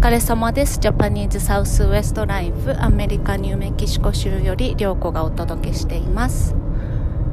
[0.00, 0.78] 疲れ様です。
[0.80, 6.56] ジャパニーズサウスウエストライフアメリカニューメキシコ州より涼子がお届けしています。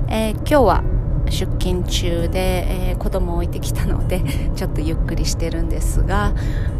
[0.09, 0.83] えー、今日は
[1.29, 4.21] 出勤中で、えー、子供を置いてきたので
[4.57, 6.33] ちょっとゆっくりしてるんですが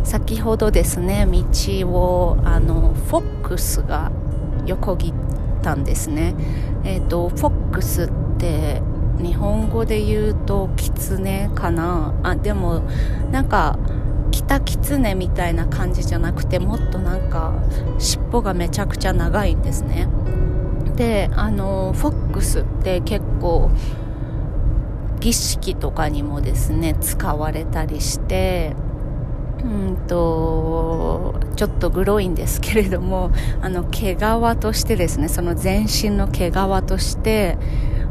[0.04, 1.42] 先ほどですね道
[1.88, 4.12] をあのフォックスが
[4.66, 5.14] 横切っ
[5.62, 6.36] たんですね
[6.84, 8.82] えっ、ー、とフォックスって
[9.22, 12.14] 日本語で言うとキツネかな？
[12.24, 12.82] あでも
[13.32, 13.80] なんか
[14.47, 17.54] 北キツネみたいな感じじゃなくてもっとなんか
[18.00, 20.07] 尻尾がめちゃくちゃ長いんですね。
[20.96, 23.69] であのフォックスって結構
[25.19, 28.74] 儀式とかにもですね使われたりして
[29.64, 34.17] うんとちょっとグロいんですけれどもあの毛皮
[34.59, 36.53] としてですねその全身の毛皮
[36.88, 37.58] として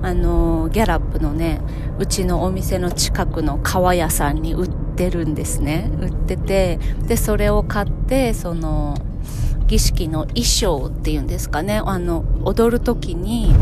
[0.03, 1.61] あのギャラップのね
[1.99, 5.91] うちのお店の近くの革屋さんに売ってるんですね。
[6.01, 8.97] 売っててでそれを買ってその
[9.67, 11.81] 儀式の衣装っていうんですかね。
[11.85, 13.55] あの踊る時に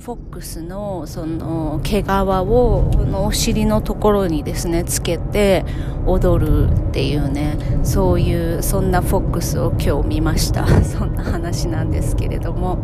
[0.00, 5.64] フォックスのその毛皮をこのお尻のところにですねつけて
[6.06, 7.56] 踊るっていうね。
[7.82, 10.66] そういうそんなフォックスを今日見ました。
[10.84, 12.78] そんな話なんですけれども。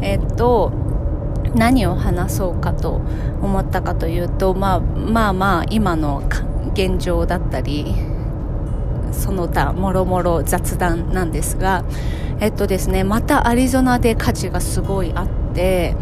[0.00, 0.72] えっと
[1.54, 3.00] 何を話そうかと
[3.42, 6.22] 思ったかというと、まあ、まあまあ今の
[6.72, 7.94] 現状だったり
[9.12, 11.84] その他もろもろ雑談なんですが
[12.40, 15.94] えっとですねまたアリゾナで火事がすごいあって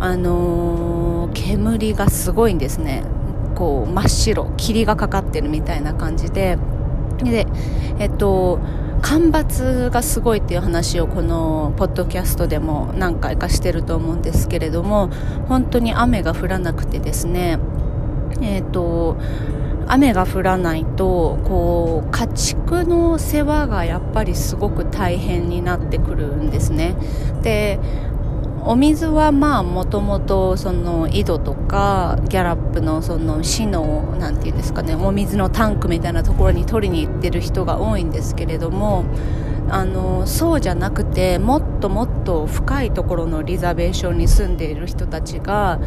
[0.00, 3.04] あのー、煙がすごいんですね。
[3.54, 6.58] こう真っ白霧がかかってるみたいな感じで。
[7.22, 7.46] で
[8.00, 8.58] えっと
[9.02, 15.10] 干ばつがすごいっていう話をこのポッドキャストでも何回かしてると思うんですけれども
[15.48, 17.58] 本当に雨が降らなくてですね
[18.40, 19.16] えっ、と
[19.92, 26.96] 雨が降らないとこう家畜の世話がやっぱりすごく大変になってくるんですね。
[27.42, 27.78] で
[28.64, 39.04] お水はまあもともとその井戸とかギャラップのその市のなんていうんですかねお水のタンクみたいなところに取りに行ってる人が多いんですけれども
[39.68, 45.80] あのそうじゃなくてもっともっと深いところのリザベーションに住んでいる人たちが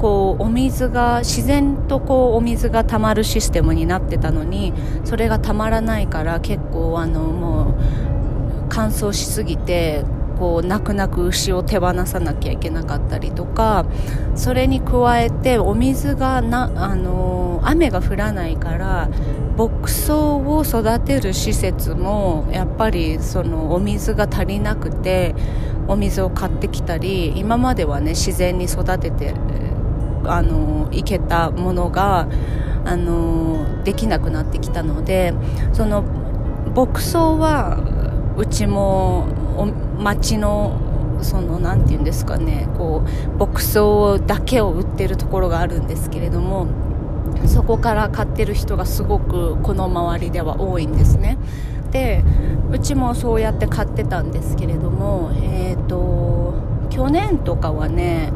[0.00, 4.72] こうお水が自然とこうお水がたまるシステムになってたのに
[5.04, 7.74] それがたまらないから結構あのもう
[8.68, 10.04] 乾燥しすぎて
[10.38, 13.86] こう泣く泣く牛を手放さなきゃいけなかったりとか
[14.36, 19.10] それに加えてお水がな、あの雨が降らないから
[19.58, 25.34] 牧草を育てる施設もやっぱりそのお水が足りなくて
[25.88, 29.34] お水を買ってきたり今まではね自然に育てて
[30.26, 32.28] あのいけたものが
[32.84, 35.34] あのできなくなってきたので
[35.72, 36.02] その
[36.76, 37.78] 牧草は
[38.36, 39.26] うちも
[39.98, 40.80] 町の
[41.20, 46.68] その何て言うんですかねこう牧草だけを売ってるところがあるんですけれども
[47.46, 51.38] そこから買ってる人がすごくこの周りでは多いんですね。
[51.90, 52.22] で
[52.70, 56.54] うちもそうやって買ってたんですけれどもえっ、ー、と
[56.90, 58.30] 去年とかはね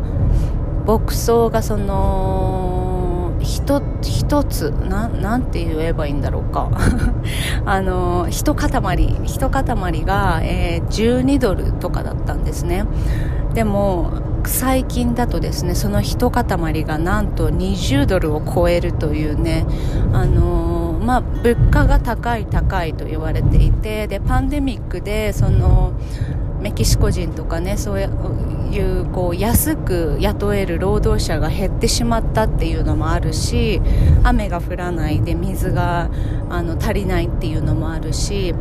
[0.86, 6.70] 牧草がその一一つななんて言えばいいんだろうか。
[7.66, 8.70] あの一塊
[9.24, 12.84] 一塊が、えー、12ドルとかだったんですね。
[13.54, 14.10] でも
[14.48, 19.66] 最近だとですねその一塊がなんと20ドルを超えるというね
[20.12, 20.72] あの
[21.02, 25.92] まあ、物価が高い高いと言われていてでパンデミックでその
[26.60, 28.04] メキシコ人とかねそうい
[29.00, 33.80] うこう安く雇える労働者が減ってしまったっていうのもあるし
[34.22, 36.08] 雨が降らないで水が
[36.48, 38.54] あの足りないっていうのもあるし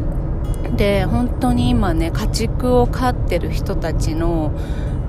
[0.76, 4.52] で本当に今ね家畜を飼ってる人たちの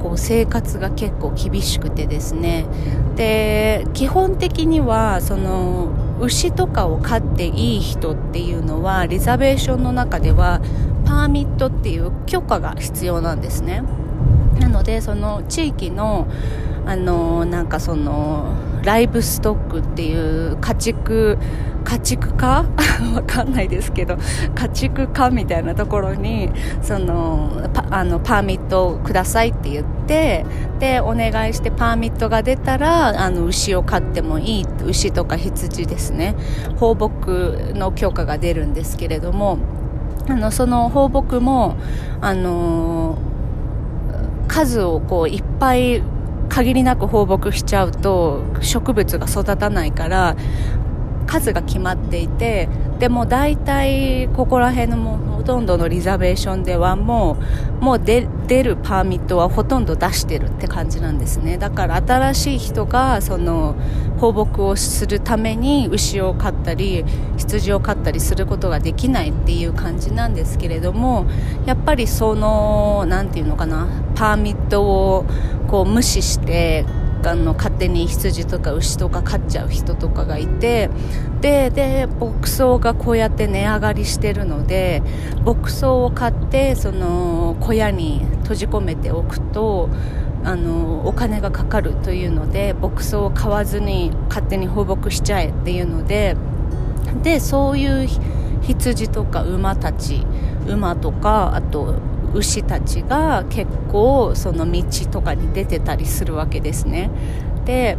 [0.03, 2.67] こう生活が結構厳しくてですね。
[3.17, 5.91] で基本的にはその
[6.21, 10.61] 牛とかを飼っていい人っていうのはリザベーションの中では
[11.05, 13.83] パーミットっていう許可が必要なんですね。
[14.59, 16.27] なのでその地域の
[16.85, 21.39] あのなんかそのライブストックっていう家畜
[21.85, 22.65] 家畜化？
[23.15, 24.17] わかんないですけど
[24.55, 26.51] 家畜化みたいなところに
[26.81, 30.45] そのパあのパーミットをくださいって言って
[30.79, 36.35] でお願いしてパーミットが出たらあの牛を飼ってもいい牛とか羊ですね。
[36.77, 39.59] 放牧の許可が出るんですけれども
[40.29, 41.77] あのその放牧も、
[42.21, 43.17] あのー、
[44.53, 46.03] 数をこういっぱい
[46.51, 50.37] 限りなく放牧しちゃうと植物が育たないから
[51.27, 52.69] 数が決まっていて
[52.99, 57.37] でも大体ここら辺のもほとんどのリザベーションではも
[57.81, 61.59] うもう出るパーミットはほとんど出してるって感じなんですね。
[61.59, 63.75] だから新しい人がその
[64.21, 67.05] 放牧をするために牛を飼ったり
[67.39, 71.27] 羊を飼ったりすることができないっていう感じなんですけれども
[71.67, 75.25] やっぱりその何て言うのかなパーミットを
[75.67, 76.87] こう無視して
[77.25, 80.91] あの勝手に羊とか牛とか飼っちゃう人とかがいて
[81.41, 85.03] でで牧草がこうやって値上がりしてるので
[85.45, 89.89] 牧草を買ってその小屋に閉じ込めておくと
[90.45, 96.37] あのお金がかかるというので牧草を買わずに勝手に放牧しちゃえっていうので
[97.23, 98.09] でそういう
[98.63, 100.27] 羊とか馬たち
[100.67, 101.95] 馬とかあと
[102.35, 107.11] 牛たちが結構その道とかに出てたりするわけですね。
[107.65, 107.97] で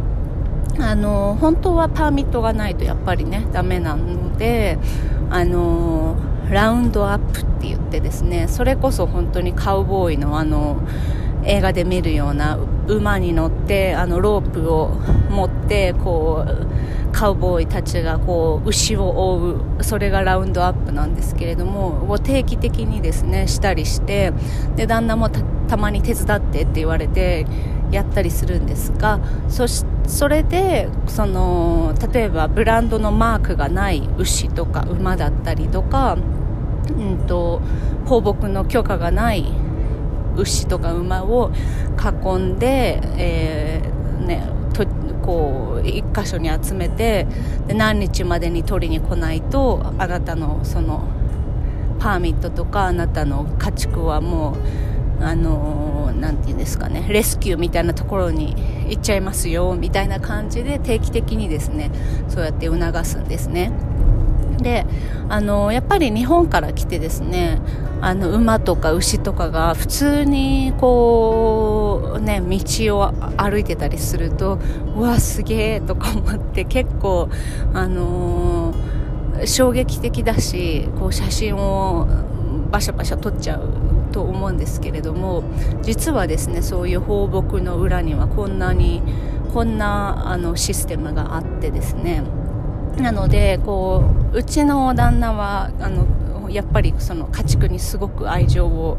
[0.78, 4.78] あの本当はパーミットがないとやっぱりねダメなので
[5.30, 6.16] あの
[6.50, 10.82] ラウンドアップって言ってですねそれこそ本当にカウボーイのあの
[11.44, 12.58] 映画で見るような
[12.88, 14.88] 馬に乗ってあのロープを
[15.30, 16.73] 持ってこう
[17.14, 24.32] カウボーイたちがこう牛を追うそれがラウンドアップなんですけれども定期的にですねしたりして
[24.74, 27.46] で旦那もたまに手伝ってって言われて
[27.92, 37.62] やったりするんですがそしそれでその例えばブランドのマークがない牛とか馬だったりとか、うんと、
[38.04, 39.46] 放牧の許可がない
[40.36, 41.52] 牛とか馬を
[41.98, 44.86] 囲んで、えーね、と
[45.22, 47.26] こう1箇所に集めて
[47.66, 51.08] で何日までに取りに来ないとあなたのその
[51.98, 54.56] パーミットとかあなたの家畜はも
[55.20, 58.54] うあの何て言うんですかねレスキューみたいなところに
[58.88, 61.90] 行っちゃいますよみたいな感じで定期的にですね
[62.28, 63.72] そうやって促すんですね。
[64.58, 64.86] で
[65.28, 67.60] あのやっぱり日本から来てですね
[68.00, 74.58] あの馬とか牛とかが普通にこうね道を歩いてたりすると
[74.94, 77.30] うわすげえとか思って結構
[77.72, 82.06] あのー、衝撃的だしこう写真を
[82.70, 85.42] バシャバシャ撮っちゃうと思うんですけれども
[85.82, 89.02] 実はですねそういう放牧の裏にはこんなに
[89.52, 92.22] こんなあのシステムがあってですね
[92.98, 98.98] なのでこううちの旦那はあのやっぱりその家畜にすごく愛情を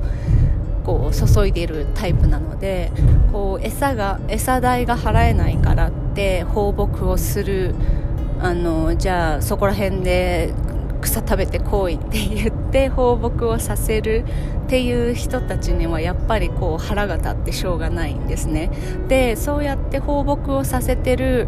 [0.84, 2.92] こう注いでいるタイプなので
[3.32, 7.74] こう餌が餌代が払えないからって放牧をする
[8.40, 10.54] あのじゃあそこら辺で
[11.02, 14.26] 草食べてこいって言って放牧をさせる
[14.66, 18.70] っていう人たちにはやっぱりこう腹が立ってしょうがないんですね。
[19.08, 21.48] でそうやって放牧をさせてる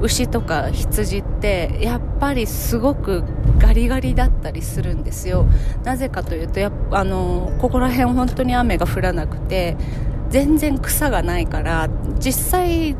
[0.00, 3.24] 牛とか羊ってやっぱりすごく
[3.58, 5.46] ガリガリだったりするんですよ。
[5.84, 9.76] なぜかというとやあのここら辺本当に雨が降らなくて
[10.30, 11.88] 全然草がないから
[12.18, 12.96] 実際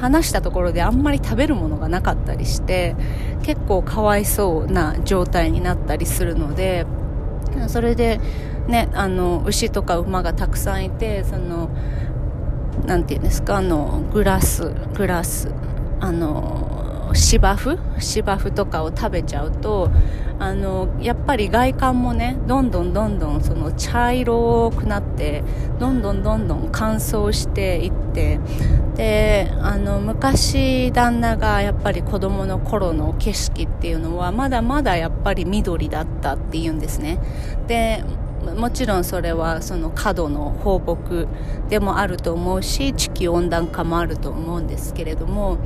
[0.00, 2.96] 話したところであんまり食べるものがなかったりして
[3.42, 6.86] 結構かわいそうな状態になったりするので
[7.68, 8.20] それで
[8.68, 11.70] ねあの牛とか馬がたくさんいてその
[12.86, 15.52] なんていうんですかあのグラスグラス
[16.02, 17.78] あの芝生？
[18.00, 19.88] 芝生とかを食べちゃうと
[20.40, 25.44] あのやっぱり外観もねどんどんどんどんその茶色くなって
[25.78, 28.40] どんどんどんどん乾燥していって
[28.96, 37.20] であの昔旦那がやっぱり子供の頃の景色っていうのはまだまだやっぱり緑だったっていうんですね。
[37.68, 38.02] で
[38.56, 41.26] もちろんそれはその過度の放牧
[41.68, 45.58] でもあると思うし地球温暖化もあると思うんですけれども、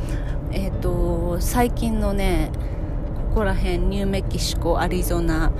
[0.52, 2.50] えーと、最近のね
[3.32, 5.52] ここら辺ニューメキシコアリゾナ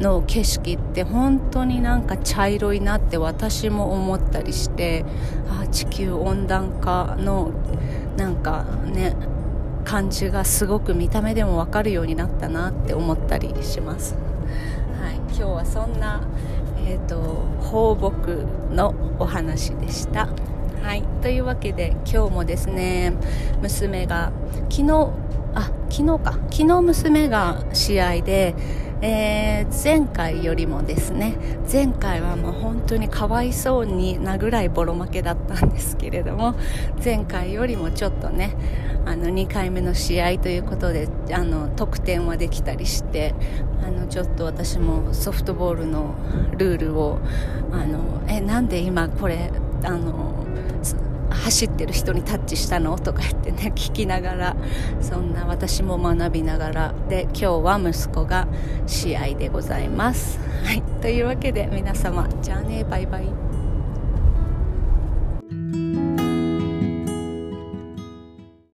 [0.00, 5.04] の景色って本当になんか茶色いなって私も思ったりして
[5.48, 7.52] あ地球温暖化の
[8.16, 9.16] なんかね
[9.84, 14.16] 感じがすごく見た目でも分かるようになったなって思ったりします。
[15.36, 16.20] はい、今日はそんな
[16.88, 17.16] えーと、
[17.60, 20.28] 放牧のお話でした。
[20.82, 23.12] はい、というわけで今日もですね
[23.60, 24.30] 娘が
[24.70, 25.10] 昨日
[25.54, 28.54] あ昨日か昨日娘が試合で
[29.02, 31.36] えー、前回よりもですね
[31.70, 36.54] 前回はもう本当にかわいそうになぐらいボロ負けだったんですけれども
[37.04, 38.56] 前回よりもちょっとね
[39.04, 43.34] あの2回目の試合ということであの得点はできたりして
[43.86, 46.14] あのちょっと私もソフトボールの
[46.56, 47.20] ルールを
[47.72, 49.52] あのえなんで今これ
[49.84, 50.46] あの
[51.30, 54.56] 走ってる人にタッチしたのとか言ってね聞きながら
[55.00, 58.48] そんな私も学びながらで今日は息子が
[58.86, 60.38] 試合でございます。
[60.64, 63.45] はい、というわけで皆様じゃあねバイバイ。